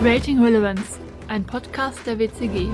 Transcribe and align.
Creating 0.00 0.40
Relevance, 0.40 1.00
ein 1.26 1.44
Podcast 1.44 2.06
der 2.06 2.20
WCG. 2.20 2.68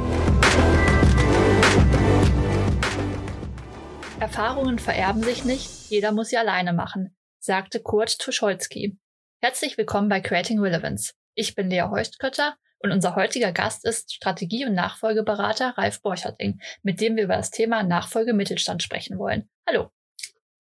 Erfahrungen 4.20 4.78
vererben 4.78 5.22
sich 5.22 5.46
nicht, 5.46 5.88
jeder 5.88 6.12
muss 6.12 6.28
sie 6.28 6.36
alleine 6.36 6.74
machen, 6.74 7.16
sagte 7.38 7.80
Kurt 7.80 8.18
Tuscholsky. 8.18 8.98
Herzlich 9.40 9.78
willkommen 9.78 10.10
bei 10.10 10.20
Creating 10.20 10.60
Relevance. 10.60 11.14
Ich 11.34 11.54
bin 11.54 11.70
Lea 11.70 11.84
Heustkötter 11.90 12.56
und 12.80 12.92
unser 12.92 13.16
heutiger 13.16 13.52
Gast 13.52 13.86
ist 13.86 14.12
Strategie- 14.12 14.66
und 14.66 14.74
Nachfolgeberater 14.74 15.78
Ralf 15.78 16.02
Borcherting, 16.02 16.60
mit 16.82 17.00
dem 17.00 17.16
wir 17.16 17.24
über 17.24 17.36
das 17.36 17.50
Thema 17.50 17.82
Nachfolge 17.84 18.34
Mittelstand 18.34 18.82
sprechen 18.82 19.18
wollen. 19.18 19.48
Hallo. 19.66 19.88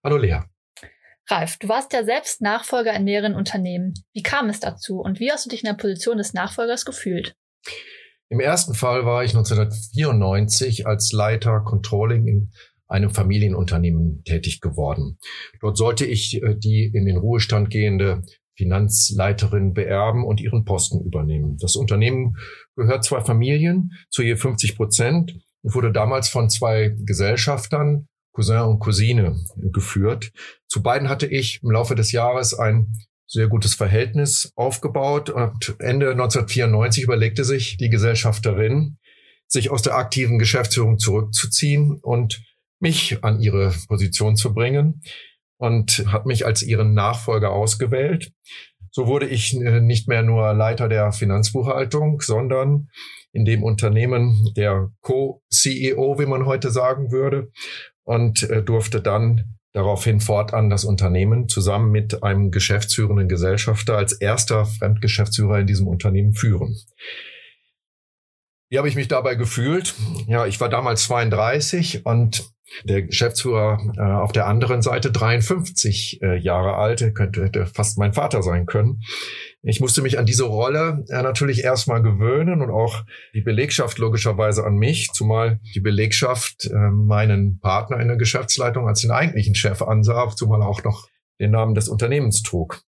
Hallo 0.06 0.16
Lea. 0.16 0.40
Ralf, 1.28 1.58
du 1.58 1.68
warst 1.68 1.94
ja 1.94 2.04
selbst 2.04 2.42
Nachfolger 2.42 2.94
in 2.94 3.04
mehreren 3.04 3.36
Unternehmen. 3.36 3.94
Wie 4.14 4.22
kam 4.22 4.50
es 4.50 4.60
dazu 4.60 5.00
und 5.00 5.20
wie 5.20 5.32
hast 5.32 5.46
du 5.46 5.50
dich 5.50 5.64
in 5.64 5.68
der 5.68 5.74
Position 5.74 6.18
des 6.18 6.34
Nachfolgers 6.34 6.86
gefühlt? 6.86 7.36
Im 8.30 8.40
ersten 8.40 8.74
Fall 8.74 9.06
war 9.06 9.24
ich 9.24 9.32
1994 9.32 10.88
als 10.88 11.12
Leiter 11.12 11.62
Controlling 11.62 12.28
in 12.28 12.52
einem 12.88 13.10
Familienunternehmen 13.10 14.24
tätig 14.24 14.62
geworden. 14.62 15.18
Dort 15.62 15.78
sollte 15.78 16.06
ich 16.06 16.42
äh, 16.42 16.56
die 16.56 16.92
in 16.94 17.06
den 17.06 17.18
Ruhestand 17.18 17.70
gehende 17.70 18.22
Finanzleiterin 18.58 19.74
beerben 19.74 20.24
und 20.24 20.40
ihren 20.40 20.66
Posten 20.66 21.04
übernehmen. 21.04 21.58
Das 21.60 21.76
Unternehmen 21.76 22.36
gehört 22.76 23.04
zwei 23.04 23.22
Familien 23.22 23.92
zu 24.10 24.22
je 24.22 24.36
50 24.36 24.76
Prozent 24.76 25.38
und 25.62 25.76
wurde 25.76 25.92
damals 25.92 26.30
von 26.30 26.50
zwei 26.50 26.96
Gesellschaftern, 27.06 28.08
Cousin 28.36 28.60
und 28.60 28.80
Cousine, 28.80 29.38
geführt. 29.56 30.32
Zu 30.68 30.84
beiden 30.84 31.10
hatte 31.10 31.26
ich 31.26 31.62
im 31.64 31.72
Laufe 31.72 31.96
des 31.96 32.12
Jahres 32.12 32.54
ein 32.54 32.92
sehr 33.28 33.48
gutes 33.48 33.74
Verhältnis 33.74 34.52
aufgebaut 34.56 35.30
und 35.30 35.76
Ende 35.80 36.12
1994 36.12 37.04
überlegte 37.04 37.44
sich 37.44 37.78
die 37.78 37.90
Gesellschafterin, 37.90 38.98
sich 39.48 39.72
aus 39.72 39.82
der 39.82 39.96
aktiven 39.96 40.38
Geschäftsführung 40.38 41.00
zurückzuziehen 41.00 42.00
und 42.02 42.44
mich 42.80 43.24
an 43.24 43.40
ihre 43.40 43.74
Position 43.88 44.36
zu 44.36 44.54
bringen 44.54 45.02
und 45.58 46.06
hat 46.08 46.26
mich 46.26 46.46
als 46.46 46.62
ihren 46.62 46.94
Nachfolger 46.94 47.52
ausgewählt. 47.52 48.34
So 48.92 49.08
wurde 49.08 49.28
ich 49.28 49.54
äh, 49.54 49.80
nicht 49.82 50.08
mehr 50.08 50.24
nur 50.24 50.54
Leiter 50.54 50.88
der 50.88 51.12
Finanzbuchhaltung, 51.12 52.22
sondern 52.22 52.90
in 53.32 53.44
dem 53.44 53.64
Unternehmen 53.64 54.54
der 54.56 54.90
Co-CEO, 55.02 56.20
wie 56.20 56.26
man 56.26 56.46
heute 56.46 56.70
sagen 56.72 57.12
würde, 57.12 57.52
und 58.06 58.44
äh, 58.50 58.64
durfte 58.64 59.02
dann 59.02 59.58
daraufhin 59.74 60.22
fortan 60.22 60.70
das 60.70 60.86
Unternehmen 60.86 61.50
zusammen 61.50 61.92
mit 61.92 62.24
einem 62.24 62.50
geschäftsführenden 62.50 63.28
Gesellschafter 63.28 63.98
als 63.98 64.14
erster 64.14 64.66
Fremdgeschäftsführer 64.66 65.60
in 65.60 65.68
diesem 65.68 65.88
Unternehmen 65.88 66.34
führen. 66.34 66.78
Wie 68.70 68.78
habe 68.78 68.88
ich 68.88 68.96
mich 68.96 69.10
dabei 69.10 69.36
gefühlt? 69.36 69.94
Ja, 70.28 70.46
ich 70.46 70.60
war 70.62 70.70
damals 70.70 71.04
32 71.04 72.06
und 72.06 72.50
der 72.84 73.04
Geschäftsführer 73.04 73.80
äh, 73.98 74.02
auf 74.02 74.32
der 74.32 74.48
anderen 74.48 74.82
Seite 74.82 75.12
53 75.12 76.22
äh, 76.22 76.38
Jahre 76.38 76.76
alt, 76.76 77.14
könnte 77.16 77.44
hätte 77.44 77.66
fast 77.66 77.98
mein 77.98 78.14
Vater 78.14 78.42
sein 78.44 78.66
können. 78.66 79.02
Ich 79.62 79.80
musste 79.80 80.02
mich 80.02 80.20
an 80.20 80.26
diese 80.26 80.46
Rolle 80.46 81.04
äh, 81.10 81.22
natürlich 81.22 81.64
erstmal 81.64 82.02
gewöhnen 82.02 82.62
und 82.62 82.72
auch 82.72 83.04
die 83.34 83.42
Belegschaft 83.42 83.98
logischerweise 83.98 84.64
an 84.66 84.76
mich, 84.76 85.10
zumal 85.14 85.60
die 85.74 85.80
Belegschaft 85.80 86.66
äh, 86.66 86.76
meinen 86.76 87.60
Partner 87.60 88.00
in 88.00 88.08
der 88.08 88.18
Geschäftsleitung 88.18 88.88
als 88.88 89.02
den 89.02 89.12
eigentlichen 89.12 89.56
Chef 89.56 89.82
ansah, 89.82 90.30
zumal 90.36 90.62
auch 90.62 90.84
noch 90.84 91.08
den 91.40 91.52
Namen 91.52 91.76
des 91.76 91.90
Unternehmens 91.90 92.44
trug. 92.44 92.82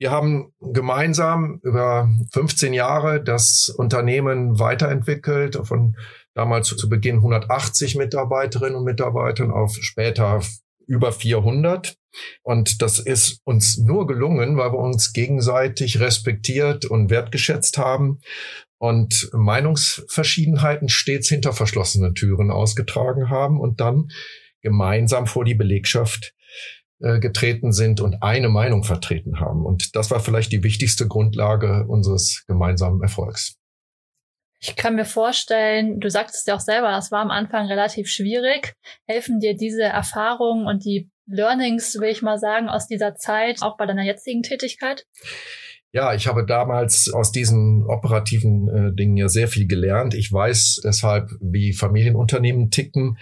Wir 0.00 0.12
haben 0.12 0.52
gemeinsam 0.60 1.60
über 1.64 2.08
15 2.32 2.72
Jahre 2.72 3.22
das 3.22 3.68
Unternehmen 3.68 4.60
weiterentwickelt, 4.60 5.58
von 5.64 5.96
damals 6.34 6.68
zu 6.68 6.88
Beginn 6.88 7.16
180 7.16 7.96
Mitarbeiterinnen 7.96 8.76
und 8.76 8.84
Mitarbeitern 8.84 9.50
auf 9.50 9.76
später 9.80 10.42
über 10.86 11.12
400. 11.12 11.96
Und 12.42 12.82
das 12.82 12.98
ist 12.98 13.40
uns 13.44 13.78
nur 13.78 14.06
gelungen, 14.06 14.56
weil 14.56 14.72
wir 14.72 14.78
uns 14.78 15.12
gegenseitig 15.12 16.00
respektiert 16.00 16.86
und 16.86 17.10
wertgeschätzt 17.10 17.78
haben 17.78 18.20
und 18.78 19.28
Meinungsverschiedenheiten 19.32 20.88
stets 20.88 21.28
hinter 21.28 21.52
verschlossenen 21.52 22.14
Türen 22.14 22.50
ausgetragen 22.50 23.28
haben 23.28 23.60
und 23.60 23.80
dann 23.80 24.08
gemeinsam 24.62 25.26
vor 25.26 25.44
die 25.44 25.54
Belegschaft 25.54 26.34
äh, 27.00 27.20
getreten 27.20 27.72
sind 27.72 28.00
und 28.00 28.22
eine 28.22 28.48
Meinung 28.48 28.84
vertreten 28.84 29.40
haben. 29.40 29.64
Und 29.64 29.94
das 29.94 30.10
war 30.10 30.20
vielleicht 30.20 30.52
die 30.52 30.62
wichtigste 30.62 31.06
Grundlage 31.06 31.86
unseres 31.86 32.44
gemeinsamen 32.46 33.02
Erfolgs. 33.02 33.57
Ich 34.60 34.74
kann 34.74 34.96
mir 34.96 35.04
vorstellen, 35.04 36.00
du 36.00 36.10
sagtest 36.10 36.48
ja 36.48 36.56
auch 36.56 36.60
selber, 36.60 36.90
das 36.90 37.12
war 37.12 37.20
am 37.20 37.30
Anfang 37.30 37.66
relativ 37.66 38.08
schwierig. 38.08 38.74
Helfen 39.06 39.38
dir 39.38 39.56
diese 39.56 39.84
Erfahrungen 39.84 40.66
und 40.66 40.84
die 40.84 41.10
Learnings, 41.26 42.00
will 42.00 42.08
ich 42.08 42.22
mal 42.22 42.38
sagen, 42.38 42.68
aus 42.68 42.86
dieser 42.88 43.14
Zeit 43.14 43.62
auch 43.62 43.76
bei 43.76 43.86
deiner 43.86 44.04
jetzigen 44.04 44.42
Tätigkeit? 44.42 45.06
Ja, 45.92 46.12
ich 46.14 46.26
habe 46.26 46.44
damals 46.44 47.10
aus 47.10 47.32
diesen 47.32 47.84
operativen 47.86 48.68
äh, 48.68 48.94
Dingen 48.94 49.16
ja 49.16 49.28
sehr 49.28 49.48
viel 49.48 49.66
gelernt. 49.66 50.14
Ich 50.14 50.30
weiß 50.30 50.82
deshalb, 50.84 51.30
wie 51.40 51.72
Familienunternehmen 51.72 52.70
ticken. 52.70 53.16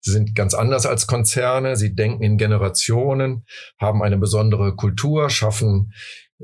Sie 0.00 0.12
sind 0.12 0.34
ganz 0.34 0.54
anders 0.54 0.86
als 0.86 1.06
Konzerne. 1.06 1.74
Sie 1.74 1.94
denken 1.94 2.22
in 2.22 2.36
Generationen, 2.36 3.44
haben 3.80 4.02
eine 4.02 4.18
besondere 4.18 4.76
Kultur, 4.76 5.30
schaffen 5.30 5.92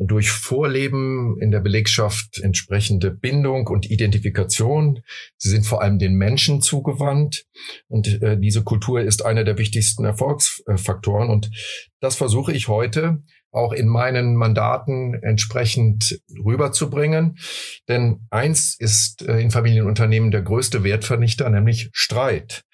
durch 0.01 0.31
Vorleben 0.31 1.41
in 1.41 1.51
der 1.51 1.61
Belegschaft 1.61 2.39
entsprechende 2.39 3.11
Bindung 3.11 3.67
und 3.67 3.91
Identifikation. 3.91 5.01
Sie 5.37 5.51
sind 5.51 5.67
vor 5.67 5.83
allem 5.83 5.99
den 5.99 6.15
Menschen 6.15 6.61
zugewandt 6.61 7.45
und 7.89 8.23
äh, 8.23 8.39
diese 8.39 8.63
Kultur 8.63 9.01
ist 9.01 9.25
einer 9.25 9.45
der 9.45 9.59
wichtigsten 9.59 10.05
Erfolgsfaktoren 10.05 11.31
und 11.31 11.51
das 12.01 12.17
versuche 12.17 12.53
ich 12.53 12.69
heute 12.69 13.23
auch 13.51 13.73
in 13.73 13.89
meinen 13.89 14.37
Mandaten 14.37 15.15
entsprechend 15.23 16.21
rüberzubringen. 16.45 17.39
Denn 17.89 18.27
eins 18.31 18.77
ist 18.79 19.27
äh, 19.27 19.41
in 19.41 19.51
Familienunternehmen 19.51 20.31
der 20.31 20.43
größte 20.43 20.85
Wertvernichter, 20.85 21.49
nämlich 21.49 21.89
Streit. 21.93 22.65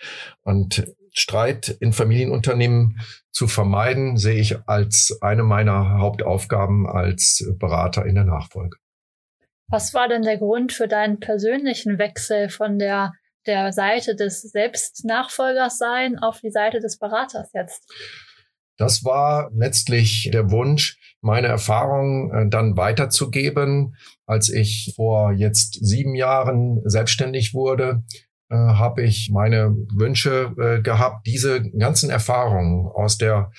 Und 0.42 0.84
Streit 1.14 1.68
in 1.80 1.92
Familienunternehmen 1.92 3.00
zu 3.30 3.46
vermeiden, 3.46 4.16
sehe 4.16 4.40
ich 4.40 4.56
als 4.66 5.16
eine 5.22 5.44
meiner 5.44 5.98
Hauptaufgaben 5.98 6.86
als 6.86 7.48
Berater 7.58 8.04
in 8.04 8.16
der 8.16 8.24
Nachfolge. 8.24 8.76
Was 9.68 9.94
war 9.94 10.08
denn 10.08 10.22
der 10.22 10.38
Grund 10.38 10.72
für 10.72 10.88
deinen 10.88 11.20
persönlichen 11.20 11.98
Wechsel 11.98 12.50
von 12.50 12.78
der, 12.78 13.12
der 13.46 13.72
Seite 13.72 14.14
des 14.14 14.42
Selbstnachfolgers 14.42 15.78
sein 15.78 16.18
auf 16.18 16.40
die 16.40 16.50
Seite 16.50 16.80
des 16.80 16.98
Beraters 16.98 17.50
jetzt? 17.54 17.90
Das 18.76 19.04
war 19.04 19.50
letztlich 19.54 20.28
der 20.32 20.50
Wunsch, 20.50 20.98
meine 21.20 21.46
Erfahrungen 21.46 22.32
äh, 22.32 22.50
dann 22.50 22.76
weiterzugeben. 22.76 23.96
Als 24.26 24.48
ich 24.50 24.92
vor 24.96 25.32
jetzt 25.32 25.78
sieben 25.80 26.14
Jahren 26.14 26.82
selbstständig 26.84 27.54
wurde, 27.54 28.02
äh, 28.50 28.56
habe 28.56 29.02
ich 29.02 29.30
meine 29.32 29.74
Wünsche 29.94 30.54
äh, 30.58 30.82
gehabt, 30.82 31.26
diese 31.26 31.62
ganzen 31.70 32.10
Erfahrungen 32.10 32.86
aus 32.86 33.18
der 33.18 33.50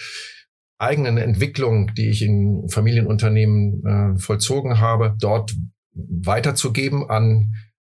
eigenen 0.78 1.18
Entwicklung, 1.18 1.94
die 1.96 2.10
ich 2.10 2.22
in 2.22 2.68
Familienunternehmen 2.68 4.18
vollzogen 4.20 4.82
habe, 4.82 5.16
dort 5.22 5.56
weiterzugeben 5.94 7.10
an 7.10 7.54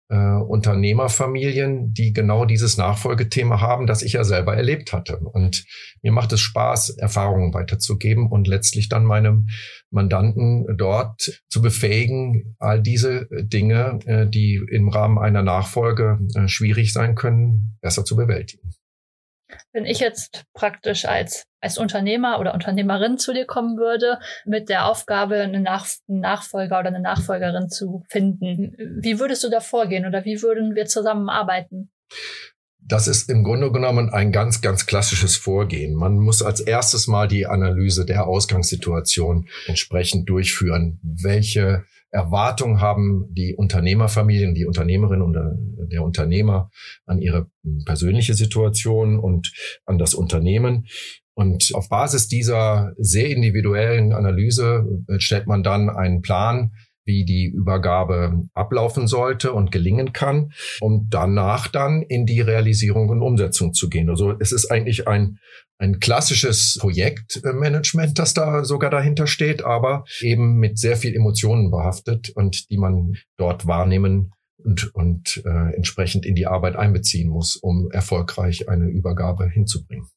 äh, 0.09 0.17
Unternehmerfamilien, 0.17 1.93
die 1.93 2.13
genau 2.13 2.45
dieses 2.45 2.77
Nachfolgethema 2.77 3.61
haben, 3.61 3.87
das 3.87 4.03
ich 4.03 4.15
ja 4.15 4.25
selber 4.25 4.57
erlebt 4.57 4.93
hatte. 4.93 5.19
Und 5.19 5.65
mir 6.03 6.13
macht 6.13 6.33
es 6.33 6.41
Spaß, 6.41 6.91
Erfahrungen 6.91 7.53
weiterzugeben 7.53 8.31
und 8.31 8.47
letztlich 8.47 8.89
dann 8.89 9.05
meinem 9.05 9.49
Mandanten 9.91 10.67
dort 10.77 11.43
zu 11.49 11.63
befähigen, 11.63 12.57
all 12.59 12.83
diese 12.83 13.29
Dinge, 13.31 13.99
äh, 14.07 14.27
die 14.27 14.61
im 14.71 14.89
Rahmen 14.89 15.19
einer 15.19 15.43
Nachfolge 15.43 16.19
äh, 16.35 16.49
schwierig 16.49 16.93
sein 16.93 17.15
können, 17.15 17.79
besser 17.81 18.05
zu 18.05 18.17
bewältigen. 18.17 18.73
Wenn 19.73 19.87
ich 19.87 20.01
jetzt 20.01 20.45
praktisch 20.55 21.05
als, 21.05 21.47
als 21.61 21.79
Unternehmer 21.79 22.39
oder 22.39 22.55
Unternehmerin 22.55 23.19
zu 23.19 23.33
dir 23.33 23.47
kommen 23.47 23.77
würde, 23.77 24.19
mit 24.45 24.69
der 24.69 24.87
Aufgabe, 24.87 25.37
einen, 25.37 25.63
Nach 25.63 25.87
einen 26.09 26.21
Nachfolger 26.21 26.79
oder 26.81 26.89
eine 26.89 27.01
Nachfolgerin 27.01 27.71
zu 27.71 28.05
finden, 28.09 28.75
wie 29.03 29.19
würdest 29.21 29.45
du 29.45 29.51
da 29.51 29.61
vorgehen 29.61 30.07
oder 30.07 30.25
wie 30.25 30.43
würden 30.43 30.75
wir 30.75 30.87
zusammenarbeiten? 30.87 31.91
Das 32.81 33.07
ist 33.07 33.29
im 33.29 33.45
Grunde 33.45 33.71
genommen 33.71 34.09
ein 34.09 34.33
ganz, 34.33 34.63
ganz 34.63 34.87
klassisches 34.87 35.37
Vorgehen. 35.37 35.95
Man 35.95 36.19
muss 36.19 36.43
als 36.43 36.61
erstes 36.61 37.07
mal 37.07 37.29
die 37.29 37.47
Analyse 37.47 38.07
der 38.07 38.27
Ausgangssituation 38.27 39.49
entsprechend 39.67 40.29
durchführen. 40.31 40.99
Welche 41.03 41.85
Erwartungen 42.11 42.81
haben 42.81 43.27
die 43.31 43.55
Unternehmerfamilien, 43.55 44.55
die 44.55 44.67
Unternehmerinnen 44.67 45.23
und 45.23 45.37
äh, 45.37 45.89
der 45.89 46.03
Unternehmer 46.03 46.71
an 47.07 47.21
ihre 47.21 47.51
persönliche 47.85 48.35
Situation 48.35 49.19
und 49.19 49.53
an 49.85 49.99
das 49.99 50.15
Unternehmen. 50.15 50.87
Und 51.35 51.71
auf 51.75 51.89
Basis 51.89 52.29
dieser 52.29 52.95
sehr 52.99 53.31
individuellen 53.31 54.13
Analyse 54.13 54.87
äh, 55.07 55.21
stellt 55.21 55.47
man 55.47 55.63
dann 55.63 55.89
einen 55.89 56.23
Plan, 56.23 56.73
wie 57.09 57.25
die 57.25 57.47
Übergabe 57.47 58.45
ablaufen 58.55 59.09
sollte 59.09 59.53
und 59.53 59.73
gelingen 59.73 60.13
kann, 60.13 60.53
um 60.81 61.09
danach 61.11 61.67
dann 61.67 62.03
in 62.03 62.27
die 62.27 62.41
Realisierung 62.41 63.09
und 63.09 63.23
Umsetzung 63.23 63.75
zu 63.75 63.89
gehen. 63.89 64.09
Also 64.09 64.35
es 64.39 64.53
ist 64.53 64.71
eigentlich 64.71 65.09
ein 65.09 65.41
ein 65.81 66.01
klassisches 66.01 66.77
Projektmanagement, 66.81 68.19
das 68.19 68.35
da 68.35 68.65
sogar 68.65 68.91
dahinter 68.91 69.29
steht, 69.29 69.63
aber 69.63 70.05
eben 70.21 70.57
mit 70.57 70.77
sehr 70.77 70.97
viel 70.97 71.15
Emotionen 71.15 71.71
behaftet 71.71 72.31
und 72.31 72.69
die 72.71 72.79
man 72.79 73.15
dort 73.37 73.67
wahrnehmen 73.69 74.33
und, 74.57 74.93
und 74.95 75.43
äh, 75.47 75.75
entsprechend 75.77 76.27
in 76.27 76.35
die 76.35 76.49
Arbeit 76.49 76.75
einbeziehen 76.75 77.31
muss, 77.31 77.55
um 77.57 77.91
erfolgreich 77.93 78.69
eine 78.69 78.89
Übergabe 78.89 79.49
hinzubringen. 79.49 80.09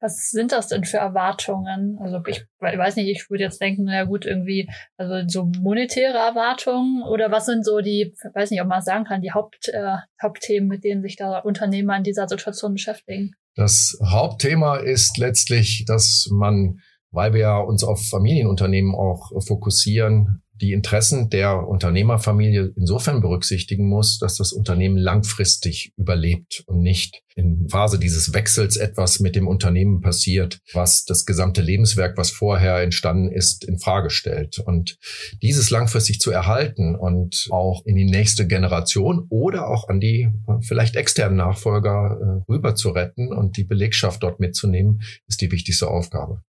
Was 0.00 0.30
sind 0.30 0.52
das 0.52 0.68
denn 0.68 0.84
für 0.84 0.98
Erwartungen? 0.98 1.98
Also 2.00 2.20
ich 2.26 2.44
weiß 2.60 2.96
nicht, 2.96 3.08
ich 3.08 3.30
würde 3.30 3.44
jetzt 3.44 3.60
denken, 3.60 3.84
na 3.84 4.04
gut, 4.04 4.26
irgendwie, 4.26 4.68
also 4.96 5.26
so 5.26 5.50
monetäre 5.60 6.18
Erwartungen 6.18 7.02
oder 7.02 7.30
was 7.30 7.46
sind 7.46 7.64
so 7.64 7.80
die, 7.80 8.14
weiß 8.34 8.50
nicht, 8.50 8.60
ob 8.60 8.68
man 8.68 8.82
sagen 8.82 9.04
kann, 9.04 9.22
die 9.22 9.32
Haupt, 9.32 9.68
äh, 9.68 9.96
Hauptthemen, 10.22 10.68
mit 10.68 10.84
denen 10.84 11.02
sich 11.02 11.16
da 11.16 11.38
Unternehmer 11.38 11.96
in 11.96 12.02
dieser 12.02 12.28
Situation 12.28 12.74
beschäftigen? 12.74 13.32
Das 13.54 13.98
Hauptthema 14.04 14.76
ist 14.76 15.16
letztlich, 15.16 15.84
dass 15.86 16.28
man, 16.30 16.80
weil 17.10 17.32
wir 17.32 17.64
uns 17.66 17.82
auf 17.82 18.06
Familienunternehmen 18.10 18.94
auch 18.94 19.30
fokussieren, 19.46 20.42
die 20.60 20.72
Interessen 20.72 21.30
der 21.30 21.66
Unternehmerfamilie 21.68 22.72
insofern 22.76 23.20
berücksichtigen 23.20 23.88
muss, 23.88 24.18
dass 24.18 24.36
das 24.36 24.52
Unternehmen 24.52 24.96
langfristig 24.96 25.92
überlebt 25.96 26.64
und 26.66 26.80
nicht 26.80 27.22
in 27.34 27.68
Phase 27.68 27.98
dieses 27.98 28.32
Wechsels 28.32 28.76
etwas 28.76 29.20
mit 29.20 29.36
dem 29.36 29.46
Unternehmen 29.46 30.00
passiert, 30.00 30.58
was 30.72 31.04
das 31.04 31.26
gesamte 31.26 31.60
Lebenswerk, 31.60 32.16
was 32.16 32.30
vorher 32.30 32.80
entstanden 32.80 33.30
ist, 33.30 33.64
in 33.64 33.78
Frage 33.78 34.08
stellt. 34.08 34.58
Und 34.58 34.98
dieses 35.42 35.68
langfristig 35.68 36.18
zu 36.18 36.30
erhalten 36.30 36.96
und 36.96 37.48
auch 37.50 37.84
in 37.84 37.94
die 37.94 38.06
nächste 38.06 38.46
Generation 38.46 39.26
oder 39.28 39.68
auch 39.68 39.88
an 39.88 40.00
die 40.00 40.30
vielleicht 40.62 40.96
externen 40.96 41.36
Nachfolger 41.36 42.18
äh, 42.20 42.50
rüber 42.50 42.74
zu 42.74 42.90
retten 42.90 43.32
und 43.32 43.58
die 43.58 43.64
Belegschaft 43.64 44.22
dort 44.22 44.40
mitzunehmen, 44.40 45.02
ist 45.28 45.42
die 45.42 45.52
wichtigste 45.52 45.88
Aufgabe. 45.88 46.42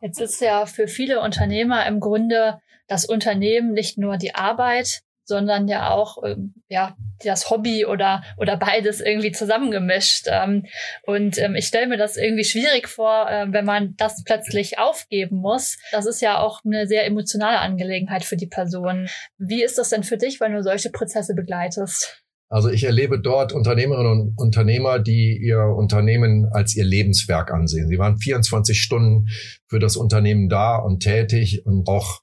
Jetzt 0.00 0.20
ist 0.20 0.40
ja 0.40 0.66
für 0.66 0.88
viele 0.88 1.20
Unternehmer 1.20 1.86
im 1.86 2.00
Grunde 2.00 2.60
das 2.88 3.04
Unternehmen 3.04 3.72
nicht 3.72 3.98
nur 3.98 4.16
die 4.16 4.34
Arbeit, 4.34 5.02
sondern 5.24 5.68
ja 5.68 5.90
auch 5.90 6.22
ähm, 6.24 6.54
ja 6.68 6.96
das 7.24 7.48
Hobby 7.48 7.86
oder 7.86 8.22
oder 8.36 8.56
beides 8.56 9.00
irgendwie 9.00 9.32
zusammengemischt. 9.32 10.26
Ähm, 10.28 10.66
und 11.04 11.38
ähm, 11.38 11.54
ich 11.54 11.66
stelle 11.66 11.86
mir 11.86 11.96
das 11.96 12.16
irgendwie 12.16 12.44
schwierig 12.44 12.88
vor, 12.88 13.26
wenn 13.48 13.64
man 13.64 13.94
das 13.96 14.24
plötzlich 14.24 14.78
aufgeben 14.78 15.36
muss. 15.36 15.78
Das 15.92 16.06
ist 16.06 16.20
ja 16.20 16.38
auch 16.38 16.60
eine 16.64 16.86
sehr 16.86 17.06
emotionale 17.06 17.58
Angelegenheit 17.58 18.24
für 18.24 18.36
die 18.36 18.46
Person. 18.46 19.08
Wie 19.38 19.62
ist 19.62 19.78
das 19.78 19.90
denn 19.90 20.02
für 20.02 20.16
dich, 20.16 20.40
wenn 20.40 20.52
du 20.52 20.62
solche 20.62 20.90
Prozesse 20.90 21.34
begleitest? 21.34 22.21
Also 22.52 22.68
ich 22.68 22.84
erlebe 22.84 23.18
dort 23.18 23.54
Unternehmerinnen 23.54 24.12
und 24.12 24.34
Unternehmer, 24.36 24.98
die 24.98 25.38
ihr 25.42 25.58
Unternehmen 25.58 26.46
als 26.52 26.76
ihr 26.76 26.84
Lebenswerk 26.84 27.50
ansehen. 27.50 27.88
Sie 27.88 27.98
waren 27.98 28.18
24 28.18 28.78
Stunden 28.78 29.28
für 29.68 29.78
das 29.78 29.96
Unternehmen 29.96 30.50
da 30.50 30.76
und 30.76 31.00
tätig 31.02 31.64
und 31.64 31.88
auch 31.88 32.20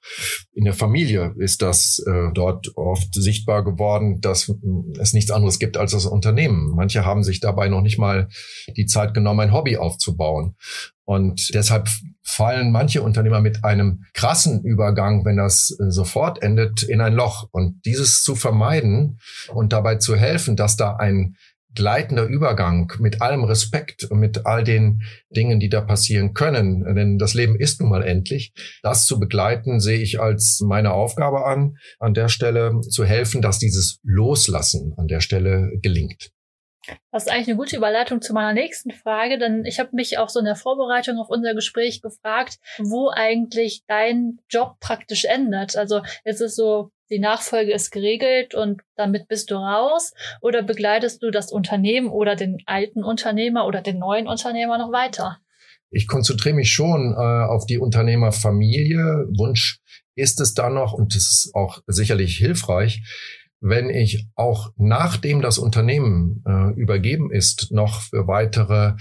in 0.54 0.66
der 0.66 0.76
Familie 0.76 1.34
ist 1.40 1.64
das 1.64 1.98
äh, 2.06 2.32
dort 2.32 2.78
oft 2.78 3.12
sichtbar 3.16 3.64
geworden, 3.64 4.22
dass 4.22 4.54
es 5.00 5.14
nichts 5.14 5.32
anderes 5.32 5.58
gibt 5.58 5.78
als 5.78 5.94
das 5.94 6.06
Unternehmen. 6.06 6.76
Manche 6.76 7.04
haben 7.04 7.24
sich 7.24 7.40
dabei 7.40 7.68
noch 7.68 7.82
nicht 7.82 7.98
mal 7.98 8.28
die 8.78 8.86
Zeit 8.86 9.16
genommen, 9.16 9.40
ein 9.40 9.52
Hobby 9.52 9.78
aufzubauen. 9.78 10.56
Und 11.10 11.56
deshalb 11.56 11.90
fallen 12.22 12.72
manche 12.72 13.02
Unternehmer 13.02 13.42
mit 13.42 13.64
einem 13.64 14.06
krassen 14.14 14.64
Übergang, 14.64 15.26
wenn 15.26 15.38
das 15.38 15.76
äh, 15.80 15.90
sofort 15.90 16.44
endet, 16.44 16.84
in 16.84 17.02
ein 17.02 17.14
Loch. 17.14 17.50
Und 17.52 17.84
dieses 17.84 18.22
zu 18.22 18.36
vermeiden 18.36 19.18
und 19.52 19.74
dabei 19.74 19.96
zu 19.96 20.16
helfen, 20.16 20.56
dass 20.56 20.78
da 20.78 20.98
ein 20.98 21.36
gleitender 21.74 22.26
Übergang 22.26 22.94
mit 23.00 23.24
allem 23.24 23.44
Respekt 23.44 24.04
und 24.04 24.20
mit 24.20 24.46
all 24.46 24.64
den 24.64 25.02
Dingen, 25.36 25.60
die 25.60 25.70
da 25.70 25.82
passieren 25.82 26.36
können, 26.36 26.84
denn 26.94 27.18
das 27.18 27.34
Leben 27.34 27.56
ist 27.56 27.82
nun 27.82 27.90
mal 27.90 28.04
endlich, 28.04 28.54
das 28.84 29.08
zu 29.08 29.20
begleiten, 29.20 29.80
sehe 29.80 30.02
ich 30.02 30.22
als 30.22 30.62
meine 30.64 30.94
Aufgabe 30.94 31.44
an, 31.48 31.78
an 31.98 32.14
der 32.14 32.30
Stelle 32.30 32.82
zu 32.82 33.04
helfen, 33.04 33.42
dass 33.42 33.58
dieses 33.58 34.00
Loslassen 34.04 34.94
an 34.96 35.08
der 35.08 35.22
Stelle 35.22 35.72
gelingt. 35.82 36.30
Das 37.12 37.26
ist 37.26 37.32
eigentlich 37.32 37.48
eine 37.48 37.58
gute 37.58 37.78
Überleitung 37.78 38.22
zu 38.22 38.34
meiner 38.34 38.54
nächsten 38.54 38.92
Frage, 38.92 39.38
denn 39.38 39.66
ich 39.66 39.80
habe 39.80 39.90
mich 39.94 40.18
auch 40.18 40.30
so 40.30 40.40
in 40.40 40.46
der 40.46 40.56
Vorbereitung 40.56 41.18
auf 41.18 41.30
unser 41.30 41.54
Gespräch 41.54 42.02
gefragt, 42.02 42.60
wo 42.78 43.10
eigentlich 43.10 43.84
dein 43.88 44.40
Job 44.50 44.80
praktisch 44.80 45.26
endet. 45.26 45.76
Also 45.76 46.02
ist 46.24 46.42
es 46.42 46.56
so, 46.56 46.92
die 47.10 47.20
Nachfolge 47.20 47.74
ist 47.74 47.92
geregelt 47.92 48.54
und 48.54 48.82
damit 48.96 49.28
bist 49.28 49.50
du 49.52 49.56
raus 49.56 50.14
oder 50.42 50.62
begleitest 50.62 51.24
du 51.24 51.32
das 51.32 51.52
Unternehmen 51.52 52.10
oder 52.10 52.36
den 52.36 52.58
alten 52.66 53.04
Unternehmer 53.04 53.66
oder 53.66 53.82
den 53.82 54.00
neuen 54.00 54.28
Unternehmer 54.28 54.78
noch 54.78 54.92
weiter? 54.92 55.40
Ich 55.92 56.08
konzentriere 56.08 56.54
mich 56.56 56.72
schon 56.72 57.14
äh, 57.14 57.46
auf 57.48 57.66
die 57.66 57.80
Unternehmerfamilie. 57.80 59.28
Wunsch 59.38 59.80
ist 60.16 60.40
es 60.40 60.54
da 60.54 60.70
noch 60.70 60.94
und 60.94 61.16
es 61.16 61.46
ist 61.46 61.56
auch 61.56 61.82
sicherlich 61.88 62.38
hilfreich, 62.38 63.02
wenn 63.62 63.90
ich 63.90 64.28
auch 64.36 64.72
nachdem 64.78 65.42
das 65.42 65.58
Unternehmen 65.58 66.44
äh, 66.48 66.74
übergeben 66.80 67.32
ist, 67.32 67.72
noch 67.72 68.02
für 68.02 68.28
weitere 68.28 68.94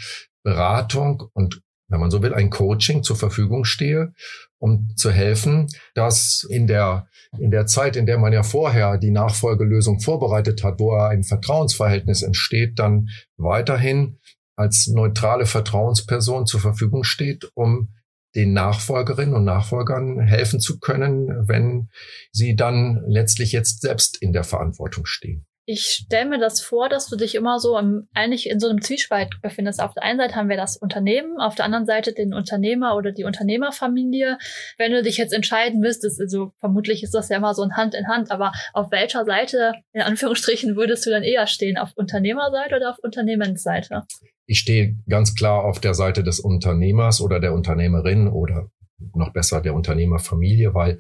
Beratung 0.43 1.25
und 1.33 1.61
wenn 1.89 2.01
man 2.01 2.11
so 2.11 2.23
will, 2.23 2.35
ein 2.35 2.51
Coaching 2.51 3.03
zur 3.03 3.17
Verfügung 3.17 3.65
stehe, 3.65 4.13
um 4.59 4.91
zu 4.97 5.11
helfen, 5.11 5.69
dass 5.95 6.47
in 6.49 6.67
der, 6.67 7.09
in 7.39 7.51
der 7.51 7.67
Zeit, 7.67 7.97
in 7.97 8.07
der 8.07 8.19
man 8.19 8.33
ja 8.33 8.43
vorher 8.43 8.99
die 8.99 9.11
Nachfolgelösung 9.11 10.01
vorbereitet 10.01 10.63
hat, 10.63 10.81
wo 10.81 10.95
ein 10.95 11.25
Vertrauensverhältnis 11.25 12.23
entsteht, 12.23 12.79
dann 12.79 13.09
weiterhin 13.37 14.19
als 14.57 14.89
neutrale 14.89 15.47
Vertrauensperson 15.47 16.47
zur 16.47 16.61
Verfügung 16.61 17.05
steht, 17.05 17.51
um 17.55 17.95
den 18.35 18.53
Nachfolgerinnen 18.53 19.35
und 19.35 19.45
Nachfolgern 19.45 20.21
helfen 20.21 20.61
zu 20.61 20.79
können, 20.79 21.49
wenn 21.49 21.89
sie 22.31 22.57
dann 22.57 23.03
letztlich 23.07 23.53
jetzt 23.53 23.81
selbst 23.81 24.21
in 24.21 24.33
der 24.33 24.45
Verantwortung 24.45 25.07
stehen. 25.07 25.48
Ich 25.71 25.83
stelle 25.83 26.31
mir 26.31 26.39
das 26.39 26.63
vor, 26.63 26.89
dass 26.89 27.09
du 27.09 27.17
dich 27.17 27.35
immer 27.35 27.61
so 27.61 27.77
im, 27.77 28.09
eigentlich 28.15 28.49
in 28.49 28.59
so 28.59 28.71
einem 28.71 28.81
Zwiespalt 28.81 29.29
befindest. 29.43 29.83
Auf 29.83 29.93
der 29.93 30.03
einen 30.03 30.19
Seite 30.19 30.35
haben 30.35 30.49
wir 30.49 30.57
das 30.57 30.79
Unternehmen, 30.79 31.39
auf 31.39 31.57
der 31.57 31.67
anderen 31.67 31.85
Seite 31.85 32.15
den 32.15 32.33
Unternehmer 32.33 32.97
oder 32.97 33.13
die 33.13 33.25
Unternehmerfamilie. 33.25 34.39
Wenn 34.79 34.93
du 34.93 35.03
dich 35.03 35.19
jetzt 35.19 35.35
entscheiden 35.35 35.81
müsstest, 35.81 36.23
also 36.23 36.53
vermutlich 36.59 37.03
ist 37.03 37.13
das 37.13 37.29
ja 37.29 37.37
immer 37.37 37.53
so 37.53 37.61
ein 37.61 37.77
Hand 37.77 37.95
in 37.95 38.09
Hand, 38.09 38.31
aber 38.31 38.53
auf 38.73 38.91
welcher 38.91 39.27
Seite, 39.27 39.75
in 39.93 40.01
Anführungsstrichen, 40.01 40.75
würdest 40.75 41.05
du 41.05 41.11
dann 41.11 41.23
eher 41.23 41.47
stehen? 41.47 41.77
Auf 41.77 41.91
Unternehmerseite 41.97 42.77
oder 42.77 42.89
auf 42.89 42.99
Unternehmensseite? 43.03 44.05
Ich 44.47 44.61
stehe 44.61 44.97
ganz 45.07 45.35
klar 45.35 45.65
auf 45.65 45.81
der 45.81 45.93
Seite 45.93 46.25
des 46.25 46.41
Unternehmers 46.41 47.21
oder 47.21 47.41
der 47.41 47.53
Unternehmerin 47.53 48.29
oder 48.29 48.71
noch 49.15 49.35
besser 49.35 49.61
der 49.61 49.75
Unternehmerfamilie, 49.75 50.73
weil 50.73 50.99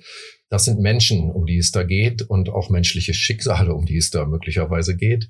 das 0.50 0.64
sind 0.64 0.80
Menschen, 0.80 1.30
um 1.30 1.46
die 1.46 1.58
es 1.58 1.72
da 1.72 1.82
geht 1.82 2.22
und 2.22 2.48
auch 2.48 2.70
menschliche 2.70 3.14
Schicksale, 3.14 3.74
um 3.74 3.84
die 3.84 3.96
es 3.96 4.10
da 4.10 4.24
möglicherweise 4.26 4.96
geht. 4.96 5.28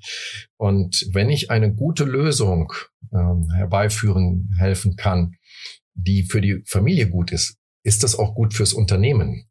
Und 0.57 1.07
wenn 1.11 1.29
ich 1.29 1.51
eine 1.51 1.73
gute 1.73 2.05
Lösung 2.05 2.71
äh, 3.11 3.17
herbeiführen 3.55 4.49
helfen 4.57 4.95
kann, 4.95 5.35
die 5.93 6.23
für 6.23 6.41
die 6.41 6.63
Familie 6.65 7.09
gut 7.09 7.31
ist, 7.31 7.57
ist 7.83 8.03
das 8.03 8.17
auch 8.17 8.33
gut 8.35 8.53
fürs 8.53 8.73
Unternehmen. 8.73 9.45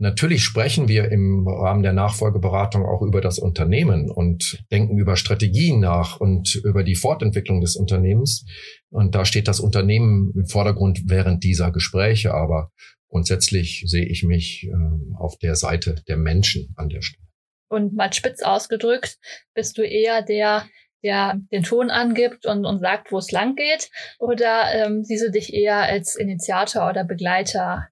Natürlich 0.00 0.44
sprechen 0.44 0.86
wir 0.86 1.10
im 1.10 1.46
Rahmen 1.48 1.82
der 1.82 1.92
Nachfolgeberatung 1.92 2.86
auch 2.86 3.02
über 3.02 3.20
das 3.20 3.40
Unternehmen 3.40 4.08
und 4.08 4.64
denken 4.70 4.96
über 4.96 5.16
Strategien 5.16 5.80
nach 5.80 6.20
und 6.20 6.54
über 6.54 6.84
die 6.84 6.94
Fortentwicklung 6.94 7.60
des 7.60 7.74
Unternehmens. 7.74 8.44
Und 8.90 9.16
da 9.16 9.24
steht 9.24 9.48
das 9.48 9.58
Unternehmen 9.58 10.32
im 10.36 10.46
Vordergrund 10.46 11.02
während 11.06 11.42
dieser 11.42 11.72
Gespräche. 11.72 12.32
Aber 12.32 12.70
grundsätzlich 13.08 13.84
sehe 13.86 14.06
ich 14.06 14.22
mich 14.22 14.64
äh, 14.64 15.16
auf 15.16 15.38
der 15.38 15.56
Seite 15.56 15.96
der 16.08 16.16
Menschen 16.16 16.72
an 16.76 16.88
der 16.88 17.02
Stelle. 17.02 17.26
Und 17.68 17.94
mal 17.94 18.12
spitz 18.12 18.42
ausgedrückt, 18.42 19.18
bist 19.54 19.76
du 19.76 19.82
eher 19.82 20.22
der, 20.22 20.66
der 21.02 21.40
den 21.52 21.62
Ton 21.62 21.90
angibt 21.90 22.46
und, 22.46 22.64
und 22.64 22.80
sagt, 22.80 23.12
wo 23.12 23.18
es 23.18 23.30
lang 23.30 23.56
geht? 23.56 23.90
Oder 24.18 24.72
ähm, 24.72 25.04
siehst 25.04 25.26
du 25.26 25.30
dich 25.30 25.52
eher 25.52 25.76
als 25.76 26.16
Initiator 26.16 26.88
oder 26.88 27.04
Begleiter 27.04 27.88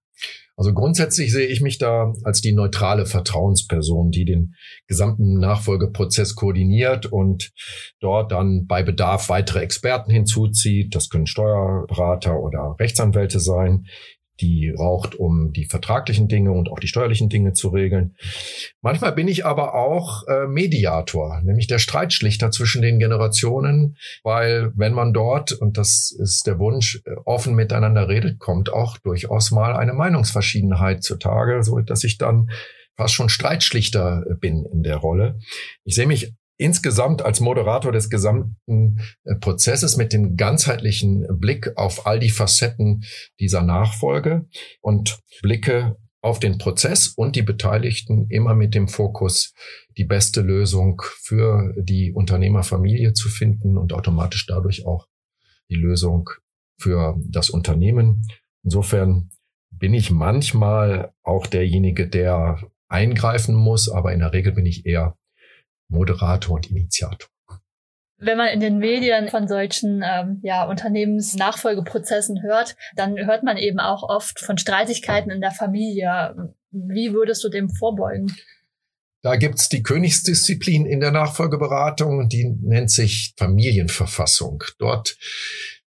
also 0.58 0.72
grundsätzlich 0.72 1.32
sehe 1.32 1.46
ich 1.46 1.60
mich 1.60 1.76
da 1.76 2.14
als 2.24 2.40
die 2.40 2.54
neutrale 2.54 3.04
Vertrauensperson, 3.04 4.10
die 4.10 4.24
den 4.24 4.54
gesamten 4.86 5.38
Nachfolgeprozess 5.38 6.34
koordiniert 6.34 7.04
und 7.04 7.52
dort 8.00 8.32
dann 8.32 8.66
bei 8.66 8.82
Bedarf 8.82 9.28
weitere 9.28 9.60
Experten 9.60 10.10
hinzuzieht. 10.10 10.94
Das 10.94 11.10
können 11.10 11.26
Steuerberater 11.26 12.40
oder 12.40 12.74
Rechtsanwälte 12.80 13.38
sein, 13.38 13.84
die 14.40 14.72
braucht, 14.76 15.14
um 15.14 15.52
die 15.52 15.64
vertraglichen 15.64 16.28
Dinge 16.28 16.52
und 16.52 16.70
auch 16.70 16.78
die 16.78 16.88
steuerlichen 16.88 17.28
Dinge 17.28 17.52
zu 17.52 17.68
regeln. 17.68 18.14
Manchmal 18.82 19.12
bin 19.12 19.28
ich 19.28 19.46
aber 19.46 19.74
auch 19.74 20.26
äh, 20.28 20.46
Mediator, 20.46 21.40
nämlich 21.42 21.66
der 21.66 21.78
Streitschlichter 21.78 22.50
zwischen 22.50 22.82
den 22.82 22.98
Generationen, 22.98 23.96
weil 24.22 24.72
wenn 24.76 24.92
man 24.92 25.12
dort, 25.12 25.52
und 25.52 25.78
das 25.78 26.14
ist 26.16 26.46
der 26.46 26.58
Wunsch, 26.58 27.00
äh, 27.04 27.14
offen 27.24 27.54
miteinander 27.54 28.08
redet, 28.08 28.38
kommt 28.38 28.72
auch 28.72 28.98
durchaus 28.98 29.50
mal 29.50 29.74
eine 29.74 29.92
Meinungsverschiedenheit 29.92 31.02
zutage, 31.02 31.62
so 31.62 31.78
dass 31.80 32.04
ich 32.04 32.18
dann 32.18 32.50
fast 32.96 33.14
schon 33.14 33.28
Streitschlichter 33.28 34.24
bin 34.40 34.64
in 34.64 34.82
der 34.82 34.96
Rolle. 34.96 35.38
Ich 35.84 35.94
sehe 35.94 36.06
mich 36.06 36.32
insgesamt 36.58 37.22
als 37.22 37.40
Moderator 37.40 37.92
des 37.92 38.10
gesamten 38.10 39.00
äh, 39.24 39.34
Prozesses 39.36 39.96
mit 39.96 40.12
dem 40.12 40.36
ganzheitlichen 40.36 41.26
Blick 41.38 41.76
auf 41.76 42.06
all 42.06 42.18
die 42.18 42.30
Facetten 42.30 43.04
dieser 43.40 43.62
Nachfolge 43.62 44.46
und 44.80 45.18
blicke 45.42 45.96
auf 46.22 46.40
den 46.40 46.58
Prozess 46.58 47.08
und 47.08 47.36
die 47.36 47.42
Beteiligten 47.42 48.26
immer 48.30 48.54
mit 48.54 48.74
dem 48.74 48.88
Fokus, 48.88 49.54
die 49.96 50.04
beste 50.04 50.40
Lösung 50.40 51.00
für 51.22 51.72
die 51.78 52.12
Unternehmerfamilie 52.12 53.12
zu 53.12 53.28
finden 53.28 53.78
und 53.78 53.92
automatisch 53.92 54.46
dadurch 54.46 54.86
auch 54.86 55.06
die 55.70 55.76
Lösung 55.76 56.28
für 56.80 57.16
das 57.28 57.48
Unternehmen. 57.50 58.26
Insofern 58.64 59.30
bin 59.70 59.94
ich 59.94 60.10
manchmal 60.10 61.12
auch 61.22 61.46
derjenige, 61.46 62.08
der 62.08 62.60
eingreifen 62.88 63.54
muss, 63.54 63.88
aber 63.88 64.12
in 64.12 64.20
der 64.20 64.32
Regel 64.32 64.52
bin 64.52 64.66
ich 64.66 64.86
eher 64.86 65.16
Moderator 65.88 66.56
und 66.56 66.70
Initiator. 66.70 67.28
Wenn 68.18 68.38
man 68.38 68.48
in 68.48 68.60
den 68.60 68.78
Medien 68.78 69.28
von 69.28 69.46
solchen 69.46 70.02
ähm, 70.02 70.40
ja, 70.42 70.64
Unternehmensnachfolgeprozessen 70.64 72.42
hört, 72.42 72.76
dann 72.94 73.18
hört 73.18 73.42
man 73.42 73.58
eben 73.58 73.78
auch 73.78 74.02
oft 74.02 74.40
von 74.40 74.56
Streitigkeiten 74.56 75.30
in 75.30 75.42
der 75.42 75.50
Familie. 75.50 76.54
Wie 76.70 77.12
würdest 77.12 77.44
du 77.44 77.50
dem 77.50 77.68
vorbeugen? 77.68 78.34
Da 79.22 79.36
gibt's 79.36 79.68
die 79.68 79.82
Königsdisziplin 79.82 80.86
in 80.86 81.00
der 81.00 81.10
Nachfolgeberatung, 81.10 82.28
die 82.28 82.56
nennt 82.62 82.90
sich 82.90 83.34
Familienverfassung. 83.36 84.62
Dort 84.78 85.18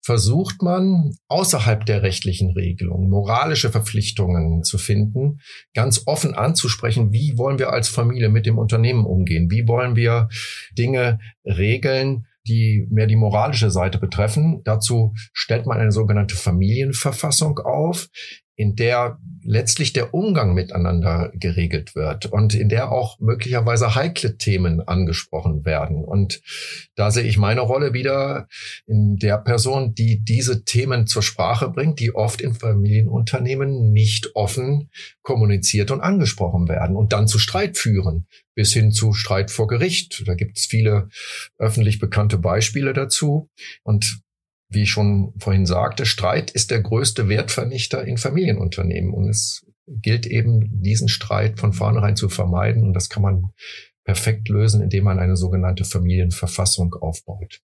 versucht 0.09 0.63
man 0.63 1.15
außerhalb 1.29 1.85
der 1.85 2.03
rechtlichen 2.03 2.53
Regelung 2.53 3.11
moralische 3.11 3.69
Verpflichtungen 3.69 4.63
zu 4.63 4.79
finden, 4.79 5.41
ganz 5.75 6.05
offen 6.07 6.33
anzusprechen, 6.33 7.13
wie 7.13 7.37
wollen 7.37 7.59
wir 7.59 7.75
als 7.75 7.89
Familie 7.89 8.31
mit 8.31 8.47
dem 8.47 8.57
Unternehmen 8.57 9.05
umgehen, 9.05 9.51
wie 9.51 9.69
wollen 9.69 9.97
wir 9.97 10.31
Dinge 10.73 11.19
regeln, 11.45 12.27
die 12.47 12.87
mehr 12.89 13.07
die 13.07 13.17
moralische 13.17 13.71
Seite 13.71 13.99
betreffen. 13.99 14.63
Dazu 14.65 15.13
stellt 15.35 15.67
man 15.67 15.77
eine 15.77 15.93
sogenannte 15.93 16.37
Familienverfassung 16.37 17.59
auf, 17.59 18.09
in 18.59 18.75
der 18.75 19.21
letztlich 19.45 19.93
der 19.93 20.13
Umgang 20.13 20.53
miteinander 20.53 21.31
geregelt 21.33 21.95
wird 21.95 22.27
und 22.27 22.55
in 22.55 22.69
der 22.69 22.91
auch 22.91 23.21
möglicherweise 23.21 23.95
heikle 23.95 24.37
Themen 24.37 24.87
angesprochen 24.87 25.65
werden. 25.65 26.05
Und 26.05 26.43
da 26.97 27.13
sehe 27.13 27.23
ich 27.23 27.39
meine 27.39 27.61
Rolle 27.61 27.95
wieder 27.95 28.49
in 28.87 29.17
der 29.17 29.39
Person, 29.39 29.95
die 29.95 30.25
diese 30.25 30.65
Themen 30.65 31.07
zur 31.07 31.23
Sprache 31.23 31.69
bringt, 31.69 32.01
die 32.01 32.15
oft 32.15 32.41
in 32.41 32.53
Familienunternehmen 32.53 33.93
nicht 33.93 34.35
offen 34.35 34.91
kommuniziert 35.23 35.93
und 35.93 36.01
angesprochen 36.01 36.69
werden 36.69 36.97
und 36.97 37.13
dann 37.13 37.29
zu 37.29 37.39
Streit 37.39 37.79
führen, 37.79 38.27
bis 38.57 38.73
hin 38.73 38.91
zu 38.91 39.13
Streit 39.13 39.53
vor 39.53 39.69
Gericht. 39.69 40.25
Da 40.27 40.35
gibt 40.35 40.59
es 40.59 40.67
viele 40.67 41.09
öffentlich 41.59 42.01
bekannte 42.01 42.39
Beispiele 42.39 42.93
dazu. 42.93 43.49
Und 43.85 44.21
wie 44.69 44.83
ich 44.83 44.91
schon 44.91 45.33
vorhin 45.39 45.67
sagte, 45.67 46.05
Streit 46.07 46.51
ist 46.51 46.71
der 46.71 46.81
größte 46.81 47.29
Wertvernichter 47.29 48.05
in 48.05 48.19
Familienunternehmen. 48.19 49.13
Und 49.13 49.29
es 49.29 49.67
gilt 49.87 50.27
eben, 50.27 50.83
diesen 50.83 51.09
Streit 51.09 51.59
von 51.59 51.73
vornherein 51.73 52.17
zu 52.17 52.29
vermeiden. 52.29 52.85
Und 52.85 52.93
das 52.93 53.09
kann 53.09 53.23
man 53.23 53.51
perfekt 54.05 54.49
lösen, 54.49 54.83
indem 54.83 55.05
man 55.05 55.19
eine 55.19 55.37
sogenannte 55.37 55.85
Familienverfassung 55.85 56.95
aufbaut. 56.95 57.61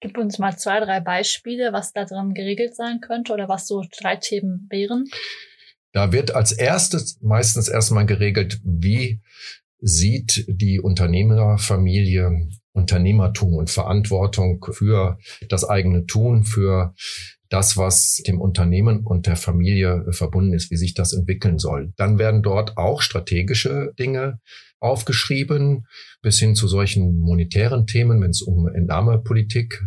Gib 0.00 0.18
uns 0.18 0.38
mal 0.38 0.56
zwei, 0.58 0.80
drei 0.80 1.00
Beispiele, 1.00 1.72
was 1.72 1.92
da 1.92 2.04
drin 2.04 2.34
geregelt 2.34 2.76
sein 2.76 3.00
könnte 3.00 3.32
oder 3.32 3.48
was 3.48 3.66
so 3.66 3.82
Streitthemen 3.82 4.66
wären. 4.70 5.04
Da 5.92 6.12
wird 6.12 6.34
als 6.34 6.52
erstes 6.52 7.20
meistens 7.22 7.68
erstmal 7.68 8.04
geregelt, 8.04 8.60
wie 8.64 9.22
sieht 9.80 10.44
die 10.48 10.80
Unternehmerfamilie 10.80 12.48
Unternehmertum 12.74 13.54
und 13.54 13.70
Verantwortung 13.70 14.64
für 14.72 15.18
das 15.48 15.64
eigene 15.64 16.06
Tun, 16.06 16.44
für 16.44 16.94
das, 17.48 17.76
was 17.76 18.20
dem 18.26 18.40
Unternehmen 18.40 19.04
und 19.04 19.26
der 19.26 19.36
Familie 19.36 20.06
verbunden 20.10 20.54
ist, 20.54 20.70
wie 20.70 20.76
sich 20.76 20.94
das 20.94 21.12
entwickeln 21.12 21.58
soll. 21.58 21.92
Dann 21.96 22.18
werden 22.18 22.42
dort 22.42 22.76
auch 22.76 23.00
strategische 23.00 23.92
Dinge 23.98 24.40
aufgeschrieben, 24.80 25.86
bis 26.20 26.38
hin 26.38 26.54
zu 26.54 26.66
solchen 26.68 27.20
monetären 27.20 27.86
Themen, 27.86 28.20
wenn 28.20 28.30
es 28.30 28.42
um 28.42 28.66
Entnahmepolitik 28.66 29.82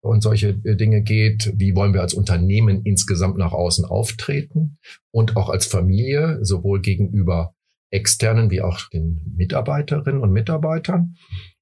und 0.00 0.22
solche 0.22 0.54
Dinge 0.54 1.02
geht. 1.02 1.52
Wie 1.56 1.74
wollen 1.74 1.92
wir 1.92 2.02
als 2.02 2.14
Unternehmen 2.14 2.82
insgesamt 2.84 3.36
nach 3.36 3.52
außen 3.52 3.84
auftreten 3.84 4.78
und 5.10 5.36
auch 5.36 5.48
als 5.48 5.66
Familie, 5.66 6.38
sowohl 6.42 6.80
gegenüber 6.80 7.54
externen 7.90 8.50
wie 8.50 8.60
auch 8.60 8.88
den 8.90 9.20
Mitarbeiterinnen 9.36 10.20
und 10.20 10.32
Mitarbeitern. 10.32 11.16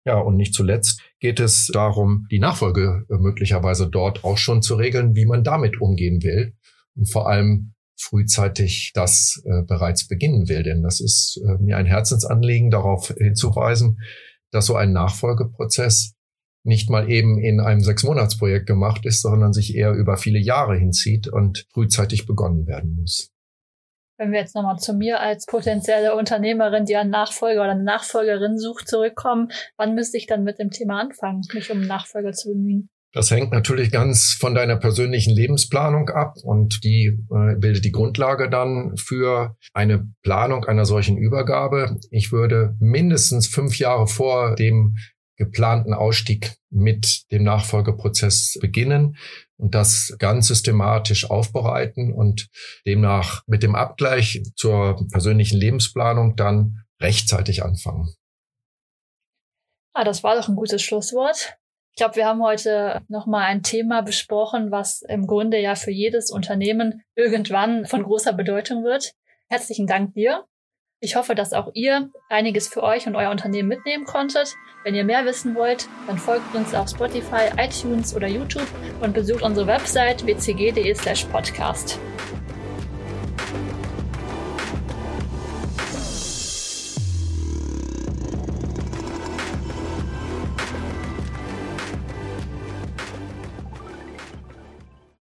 Ja, 0.06 0.20
und 0.20 0.36
nicht 0.36 0.54
zuletzt 0.54 1.02
geht 1.18 1.40
es 1.40 1.68
darum, 1.72 2.26
die 2.30 2.38
Nachfolge 2.38 3.04
äh, 3.10 3.16
möglicherweise 3.16 3.88
dort 3.88 4.22
auch 4.22 4.38
schon 4.38 4.62
zu 4.62 4.76
regeln, 4.76 5.16
wie 5.16 5.26
man 5.26 5.42
damit 5.42 5.80
umgehen 5.80 6.22
will 6.22 6.54
und 6.94 7.10
vor 7.10 7.28
allem 7.28 7.74
frühzeitig 7.98 8.92
das 8.94 9.42
äh, 9.44 9.62
bereits 9.62 10.06
beginnen 10.06 10.48
will. 10.48 10.62
Denn 10.62 10.84
das 10.84 11.00
ist 11.00 11.42
äh, 11.44 11.60
mir 11.60 11.76
ein 11.76 11.86
Herzensanliegen, 11.86 12.70
darauf 12.70 13.08
hinzuweisen, 13.18 13.98
dass 14.52 14.66
so 14.66 14.76
ein 14.76 14.92
Nachfolgeprozess 14.92 16.14
nicht 16.62 16.88
mal 16.88 17.10
eben 17.10 17.38
in 17.38 17.58
einem 17.58 17.80
Sechsmonatsprojekt 17.80 18.66
gemacht 18.66 19.06
ist, 19.06 19.22
sondern 19.22 19.52
sich 19.52 19.74
eher 19.74 19.92
über 19.92 20.16
viele 20.16 20.38
Jahre 20.38 20.76
hinzieht 20.76 21.26
und 21.26 21.66
frühzeitig 21.72 22.26
begonnen 22.26 22.68
werden 22.68 22.94
muss. 22.94 23.32
Wenn 24.18 24.32
wir 24.32 24.40
jetzt 24.40 24.54
nochmal 24.54 24.78
zu 24.78 24.94
mir 24.94 25.20
als 25.20 25.44
potenzielle 25.46 26.14
Unternehmerin, 26.14 26.86
die 26.86 26.96
einen 26.96 27.10
Nachfolger 27.10 27.62
oder 27.62 27.72
eine 27.72 27.84
Nachfolgerin 27.84 28.58
sucht, 28.58 28.88
zurückkommen, 28.88 29.48
wann 29.76 29.94
müsste 29.94 30.16
ich 30.16 30.26
dann 30.26 30.42
mit 30.42 30.58
dem 30.58 30.70
Thema 30.70 31.00
anfangen, 31.00 31.42
mich 31.52 31.70
um 31.70 31.78
einen 31.78 31.86
Nachfolger 31.86 32.32
zu 32.32 32.48
bemühen? 32.48 32.88
Das 33.16 33.30
hängt 33.30 33.50
natürlich 33.50 33.90
ganz 33.90 34.36
von 34.38 34.54
deiner 34.54 34.76
persönlichen 34.76 35.34
Lebensplanung 35.34 36.10
ab 36.10 36.34
und 36.42 36.84
die 36.84 37.18
äh, 37.30 37.56
bildet 37.56 37.84
die 37.86 37.92
Grundlage 37.92 38.50
dann 38.50 38.94
für 38.98 39.56
eine 39.72 40.06
Planung 40.22 40.66
einer 40.66 40.84
solchen 40.84 41.16
Übergabe. 41.16 41.98
Ich 42.10 42.30
würde 42.30 42.76
mindestens 42.78 43.46
fünf 43.46 43.78
Jahre 43.78 44.06
vor 44.06 44.54
dem 44.54 44.96
geplanten 45.36 45.94
Ausstieg 45.94 46.56
mit 46.70 47.30
dem 47.30 47.44
Nachfolgeprozess 47.44 48.58
beginnen 48.60 49.16
und 49.56 49.74
das 49.74 50.14
ganz 50.18 50.48
systematisch 50.48 51.30
aufbereiten 51.30 52.12
und 52.12 52.48
demnach 52.86 53.42
mit 53.46 53.62
dem 53.62 53.74
Abgleich 53.74 54.42
zur 54.54 55.06
persönlichen 55.10 55.58
Lebensplanung 55.58 56.36
dann 56.36 56.84
rechtzeitig 57.00 57.62
anfangen. 57.62 58.14
Ah, 59.94 60.04
das 60.04 60.22
war 60.22 60.36
doch 60.36 60.48
ein 60.48 60.56
gutes 60.56 60.82
Schlusswort. 60.82 61.56
Ich 61.92 61.98
glaube, 61.98 62.16
wir 62.16 62.26
haben 62.26 62.42
heute 62.42 63.00
nochmal 63.08 63.44
ein 63.44 63.62
Thema 63.62 64.02
besprochen, 64.02 64.70
was 64.70 65.00
im 65.00 65.26
Grunde 65.26 65.58
ja 65.58 65.74
für 65.74 65.90
jedes 65.90 66.30
Unternehmen 66.30 67.02
irgendwann 67.14 67.86
von 67.86 68.02
großer 68.02 68.34
Bedeutung 68.34 68.84
wird. 68.84 69.14
Herzlichen 69.48 69.86
Dank 69.86 70.12
dir. 70.12 70.44
Ich 71.06 71.14
hoffe, 71.14 71.36
dass 71.36 71.52
auch 71.52 71.70
ihr 71.74 72.10
einiges 72.28 72.66
für 72.66 72.82
euch 72.82 73.06
und 73.06 73.14
euer 73.14 73.30
Unternehmen 73.30 73.68
mitnehmen 73.68 74.06
konntet. 74.06 74.56
Wenn 74.82 74.96
ihr 74.96 75.04
mehr 75.04 75.24
wissen 75.24 75.54
wollt, 75.54 75.86
dann 76.08 76.18
folgt 76.18 76.52
uns 76.52 76.74
auf 76.74 76.88
Spotify, 76.88 77.48
iTunes 77.56 78.12
oder 78.12 78.26
YouTube 78.26 78.66
und 79.00 79.14
besucht 79.14 79.42
unsere 79.42 79.68
Website 79.68 80.26
wcg.de/podcast. 80.26 82.00